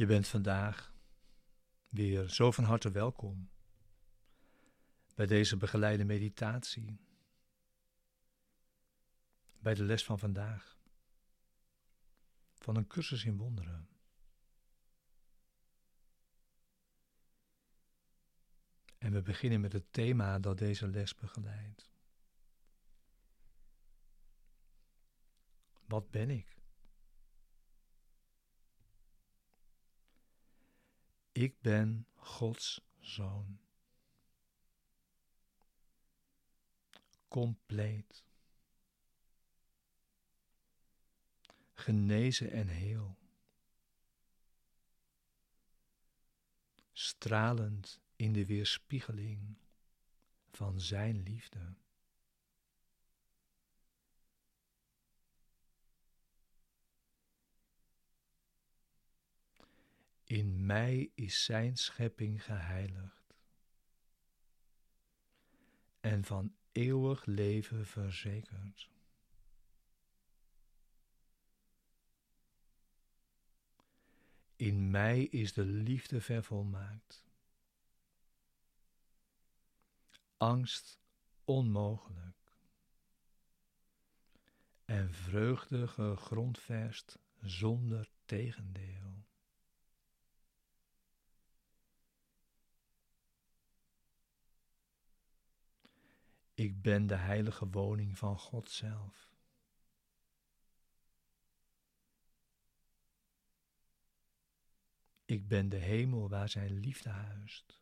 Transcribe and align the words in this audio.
Je 0.00 0.06
bent 0.06 0.28
vandaag 0.28 0.94
weer 1.88 2.28
zo 2.28 2.50
van 2.50 2.64
harte 2.64 2.90
welkom 2.90 3.50
bij 5.14 5.26
deze 5.26 5.56
begeleide 5.56 6.04
meditatie, 6.04 7.00
bij 9.58 9.74
de 9.74 9.84
les 9.84 10.04
van 10.04 10.18
vandaag, 10.18 10.78
van 12.54 12.76
een 12.76 12.86
cursus 12.86 13.24
in 13.24 13.36
wonderen. 13.36 13.88
En 18.98 19.12
we 19.12 19.22
beginnen 19.22 19.60
met 19.60 19.72
het 19.72 19.92
thema 19.92 20.38
dat 20.38 20.58
deze 20.58 20.88
les 20.88 21.14
begeleidt. 21.14 21.90
Wat 25.84 26.10
ben 26.10 26.30
ik? 26.30 26.59
Ik 31.40 31.60
ben 31.60 32.06
Gods 32.14 32.80
zoon. 32.98 33.60
Compleet. 37.28 38.24
Genezen 41.74 42.50
en 42.50 42.68
heel. 42.68 43.18
Stralend 46.92 48.00
in 48.16 48.32
de 48.32 48.46
weerspiegeling 48.46 49.56
van 50.50 50.80
Zijn 50.80 51.22
liefde. 51.22 51.74
In 60.30 60.66
mij 60.66 61.10
is 61.14 61.44
Zijn 61.44 61.76
schepping 61.76 62.44
geheiligd 62.44 63.34
en 66.00 66.24
van 66.24 66.54
eeuwig 66.72 67.24
leven 67.24 67.86
verzekerd. 67.86 68.90
In 74.56 74.90
mij 74.90 75.22
is 75.22 75.52
de 75.52 75.64
liefde 75.64 76.20
vervolmaakt. 76.20 77.24
Angst 80.36 81.00
onmogelijk. 81.44 82.58
En 84.84 85.14
vreugde 85.14 85.86
gegrondvest 85.88 87.18
zonder 87.40 88.10
tegendeel. 88.24 89.28
Ik 96.60 96.82
ben 96.82 97.06
de 97.06 97.14
heilige 97.14 97.68
woning 97.68 98.18
van 98.18 98.38
God 98.38 98.70
zelf. 98.70 99.30
Ik 105.24 105.48
ben 105.48 105.68
de 105.68 105.76
hemel 105.76 106.28
waar 106.28 106.48
zijn 106.48 106.72
liefde 106.72 107.08
huist. 107.08 107.80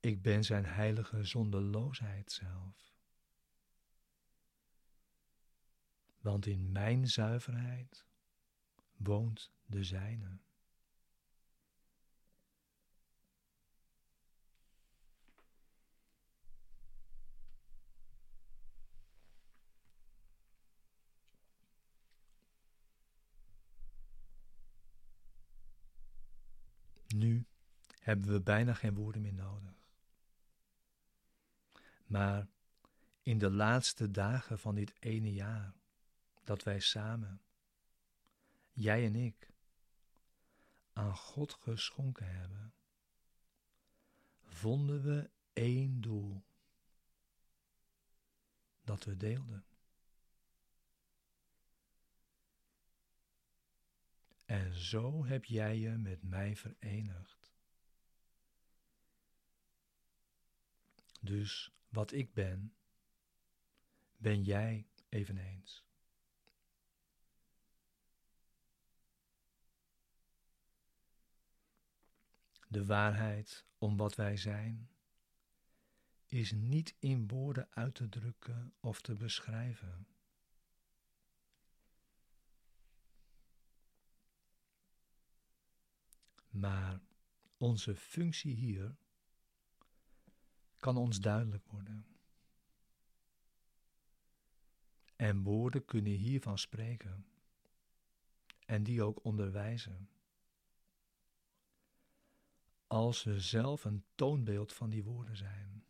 Ik 0.00 0.22
ben 0.22 0.44
zijn 0.44 0.66
heilige 0.66 1.24
zondeloosheid 1.24 2.32
zelf. 2.32 2.94
Want 6.20 6.46
in 6.46 6.72
mijn 6.72 7.08
zuiverheid 7.08 8.06
woont 8.96 9.52
de 9.66 9.84
zijne. 9.84 10.38
Nu 27.14 27.46
hebben 28.04 28.32
we 28.32 28.40
bijna 28.40 28.74
geen 28.74 28.94
woorden 28.94 29.22
meer 29.22 29.34
nodig. 29.34 29.72
Maar 32.06 32.48
in 33.22 33.38
de 33.38 33.50
laatste 33.50 34.10
dagen 34.10 34.58
van 34.58 34.74
dit 34.74 34.94
ene 34.98 35.32
jaar 35.32 35.74
dat 36.42 36.62
wij 36.62 36.80
samen, 36.80 37.40
jij 38.72 39.04
en 39.04 39.16
ik, 39.16 39.50
aan 40.92 41.16
God 41.16 41.52
geschonken 41.52 42.34
hebben, 42.36 42.74
vonden 44.42 45.02
we 45.02 45.30
één 45.52 46.00
doel 46.00 46.44
dat 48.82 49.04
we 49.04 49.16
deelden. 49.16 49.64
En 54.44 54.74
zo 54.74 55.24
heb 55.24 55.44
jij 55.44 55.78
je 55.78 55.90
met 55.90 56.22
mij 56.22 56.56
verenigd. 56.56 57.43
Dus 61.24 61.70
wat 61.88 62.12
ik 62.12 62.32
ben, 62.32 62.74
ben 64.16 64.42
jij 64.42 64.86
eveneens. 65.08 65.84
De 72.68 72.84
waarheid 72.84 73.66
om 73.78 73.96
wat 73.96 74.14
wij 74.14 74.36
zijn 74.36 74.90
is 76.26 76.52
niet 76.52 76.94
in 76.98 77.28
woorden 77.28 77.68
uit 77.70 77.94
te 77.94 78.08
drukken 78.08 78.74
of 78.80 79.00
te 79.00 79.14
beschrijven. 79.14 80.06
Maar 86.48 87.00
onze 87.56 87.96
functie 87.96 88.54
hier 88.54 88.96
kan 90.84 90.96
ons 90.96 91.20
duidelijk 91.20 91.66
worden. 91.66 92.06
En 95.16 95.42
woorden 95.42 95.84
kunnen 95.84 96.12
hiervan 96.12 96.58
spreken 96.58 97.26
en 98.66 98.82
die 98.82 99.02
ook 99.02 99.24
onderwijzen. 99.24 100.08
Als 102.86 103.22
we 103.22 103.40
zelf 103.40 103.84
een 103.84 104.04
toonbeeld 104.14 104.72
van 104.72 104.90
die 104.90 105.04
woorden 105.04 105.36
zijn. 105.36 105.84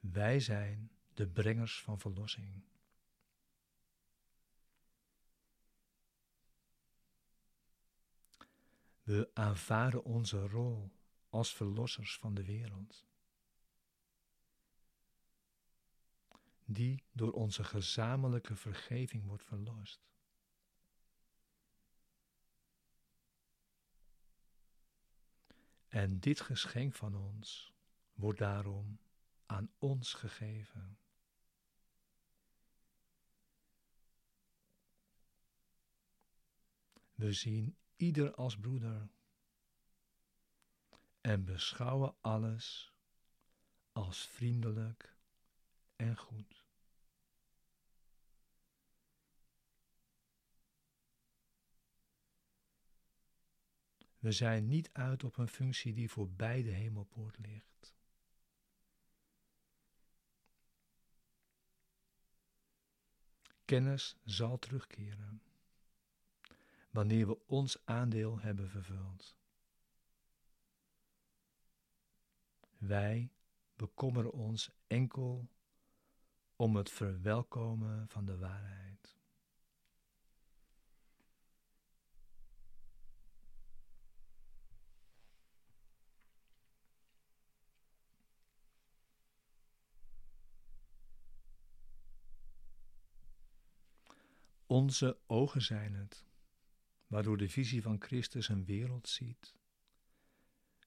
Wij 0.00 0.40
zijn 0.40 0.90
de 1.14 1.26
brengers 1.26 1.82
van 1.82 2.00
verlossing. 2.00 2.62
We 9.04 9.30
aanvaarden 9.34 10.04
onze 10.04 10.48
rol 10.48 10.92
als 11.28 11.54
verlossers 11.54 12.18
van 12.18 12.34
de 12.34 12.44
wereld, 12.44 13.06
die 16.64 17.04
door 17.12 17.32
onze 17.32 17.64
gezamenlijke 17.64 18.56
vergeving 18.56 19.26
wordt 19.26 19.44
verlost. 19.44 20.00
En 25.88 26.20
dit 26.20 26.40
geschenk 26.40 26.94
van 26.94 27.14
ons 27.14 27.74
wordt 28.12 28.38
daarom 28.38 28.98
aan 29.46 29.70
ons 29.78 30.14
gegeven. 30.14 30.98
We 37.14 37.32
zien 37.32 37.76
ieder 37.96 38.34
als 38.34 38.58
broeder 38.58 39.08
en 41.20 41.44
beschouwen 41.44 42.14
alles 42.20 42.92
als 43.92 44.26
vriendelijk 44.26 45.16
en 45.96 46.16
goed. 46.16 46.64
We 54.18 54.32
zijn 54.32 54.68
niet 54.68 54.90
uit 54.92 55.24
op 55.24 55.36
een 55.36 55.48
functie 55.48 55.92
die 55.92 56.10
voorbij 56.10 56.62
de 56.62 56.70
hemelpoort 56.70 57.38
ligt. 57.38 57.94
Kennis 63.64 64.16
zal 64.24 64.58
terugkeren 64.58 65.42
wanneer 66.94 67.26
we 67.26 67.46
ons 67.46 67.82
aandeel 67.84 68.40
hebben 68.40 68.68
vervuld. 68.68 69.36
Wij 72.78 73.32
bekommeren 73.76 74.32
ons 74.32 74.70
enkel 74.86 75.48
om 76.56 76.76
het 76.76 76.90
verwelkomen 76.90 78.08
van 78.08 78.24
de 78.24 78.36
waarheid. 78.36 79.16
Onze 94.66 95.18
ogen 95.26 95.62
zijn 95.62 95.94
het 95.94 96.24
waardoor 97.14 97.36
de 97.36 97.48
visie 97.48 97.82
van 97.82 98.00
Christus 98.00 98.48
een 98.48 98.64
wereld 98.64 99.08
ziet, 99.08 99.54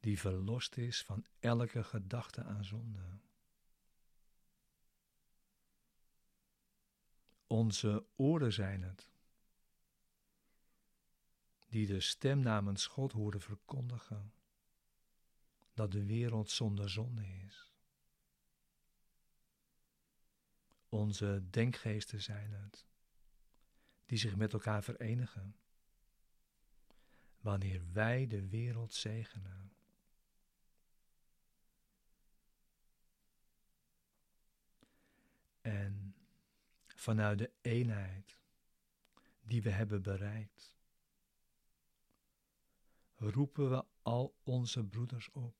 die 0.00 0.18
verlost 0.18 0.76
is 0.76 1.02
van 1.02 1.26
elke 1.38 1.84
gedachte 1.84 2.44
aan 2.44 2.64
zonde. 2.64 3.18
Onze 7.46 8.06
oren 8.16 8.52
zijn 8.52 8.82
het, 8.82 9.08
die 11.68 11.86
de 11.86 12.00
stem 12.00 12.40
namens 12.40 12.86
God 12.86 13.12
horen 13.12 13.40
verkondigen 13.40 14.32
dat 15.74 15.92
de 15.92 16.04
wereld 16.04 16.50
zonder 16.50 16.90
zonde 16.90 17.26
is. 17.46 17.72
Onze 20.88 21.42
denkgeesten 21.50 22.22
zijn 22.22 22.52
het, 22.52 22.86
die 24.06 24.18
zich 24.18 24.36
met 24.36 24.52
elkaar 24.52 24.82
verenigen 24.82 25.54
wanneer 27.40 27.92
wij 27.92 28.26
de 28.26 28.48
wereld 28.48 28.94
zegenen. 28.94 29.72
En 35.60 36.14
vanuit 36.86 37.38
de 37.38 37.52
eenheid 37.60 38.40
die 39.40 39.62
we 39.62 39.70
hebben 39.70 40.02
bereikt, 40.02 40.76
roepen 43.16 43.70
we 43.70 43.84
al 44.02 44.34
onze 44.42 44.84
broeders 44.84 45.30
op 45.30 45.54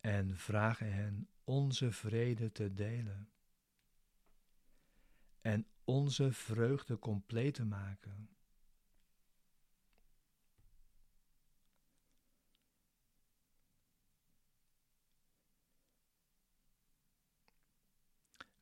en 0.00 0.36
vragen 0.36 0.92
hen 0.92 1.28
onze 1.44 1.92
vrede 1.92 2.52
te 2.52 2.74
delen 2.74 3.30
en 5.40 5.66
onze 5.84 6.32
vreugde 6.32 6.98
compleet 6.98 7.54
te 7.54 7.64
maken. 7.64 8.37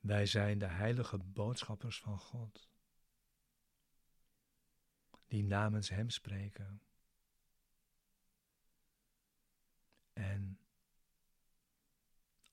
Wij 0.06 0.26
zijn 0.26 0.58
de 0.58 0.67
heilige 0.67 1.19
boodschappers 1.19 2.00
van 2.00 2.19
God, 2.19 2.69
die 5.26 5.44
namens 5.44 5.88
Hem 5.88 6.11
spreken. 6.11 6.82
En 10.12 10.58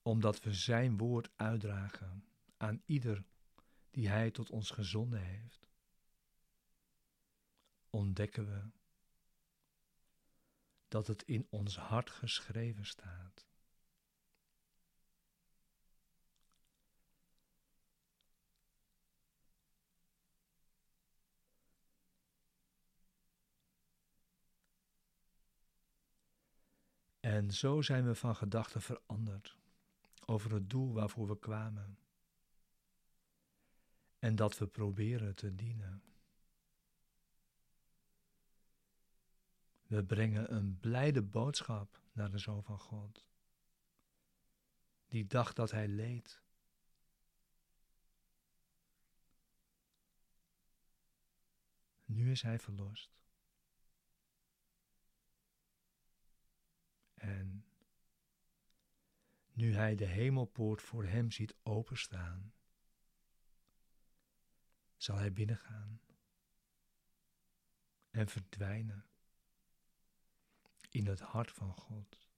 omdat 0.02 0.40
we 0.42 0.52
Zijn 0.54 0.96
woord 0.96 1.30
uitdragen 1.36 2.24
aan 2.56 2.82
ieder 2.84 3.24
die 3.90 4.08
Hij 4.08 4.30
tot 4.30 4.50
ons 4.50 4.70
gezonden 4.70 5.22
heeft, 5.22 5.68
ontdekken 7.90 8.46
we 8.46 8.70
dat 10.88 11.06
het 11.06 11.22
in 11.22 11.46
ons 11.50 11.76
hart 11.76 12.10
geschreven 12.10 12.86
staat. 12.86 13.46
En 27.24 27.50
zo 27.50 27.82
zijn 27.82 28.06
we 28.06 28.14
van 28.14 28.36
gedachten 28.36 28.82
veranderd 28.82 29.56
over 30.24 30.52
het 30.52 30.70
doel 30.70 30.92
waarvoor 30.92 31.28
we 31.28 31.38
kwamen. 31.38 31.98
En 34.18 34.36
dat 34.36 34.58
we 34.58 34.66
proberen 34.66 35.34
te 35.34 35.54
dienen. 35.54 36.02
We 39.86 40.04
brengen 40.04 40.54
een 40.54 40.78
blijde 40.80 41.22
boodschap 41.22 42.00
naar 42.12 42.30
de 42.30 42.38
Zoon 42.38 42.62
van 42.62 42.78
God, 42.78 43.26
die 45.08 45.26
dacht 45.26 45.56
dat 45.56 45.70
hij 45.70 45.88
leed. 45.88 46.42
Nu 52.04 52.30
is 52.30 52.42
hij 52.42 52.58
verlost. 52.58 53.23
Nu 59.64 59.74
hij 59.74 59.94
de 59.94 60.04
hemelpoort 60.04 60.82
voor 60.82 61.04
hem 61.04 61.30
ziet 61.30 61.54
openstaan, 61.62 62.52
zal 64.96 65.16
hij 65.16 65.32
binnengaan 65.32 66.00
en 68.10 68.28
verdwijnen 68.28 69.06
in 70.90 71.06
het 71.06 71.20
hart 71.20 71.50
van 71.50 71.72
God. 71.72 72.33